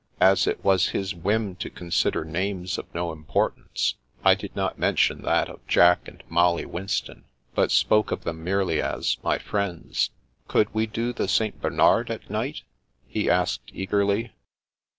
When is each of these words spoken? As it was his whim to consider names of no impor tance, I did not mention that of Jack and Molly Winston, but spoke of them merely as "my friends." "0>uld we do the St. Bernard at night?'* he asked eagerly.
As 0.19 0.47
it 0.47 0.63
was 0.65 0.87
his 0.97 1.13
whim 1.13 1.55
to 1.57 1.69
consider 1.69 2.25
names 2.25 2.79
of 2.79 2.91
no 2.95 3.15
impor 3.15 3.53
tance, 3.53 3.93
I 4.25 4.33
did 4.33 4.55
not 4.55 4.79
mention 4.79 5.21
that 5.21 5.47
of 5.47 5.59
Jack 5.67 6.07
and 6.07 6.23
Molly 6.27 6.65
Winston, 6.65 7.25
but 7.53 7.69
spoke 7.69 8.11
of 8.11 8.23
them 8.23 8.43
merely 8.43 8.81
as 8.81 9.17
"my 9.21 9.37
friends." 9.37 10.09
"0>uld 10.49 10.67
we 10.73 10.87
do 10.87 11.13
the 11.13 11.27
St. 11.27 11.61
Bernard 11.61 12.09
at 12.09 12.31
night?'* 12.31 12.63
he 13.07 13.29
asked 13.29 13.69
eagerly. 13.73 14.31